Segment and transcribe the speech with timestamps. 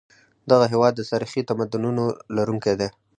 [0.51, 2.03] دغه هېواد د تاریخي تمدنونو
[2.35, 2.89] لرونکی دی.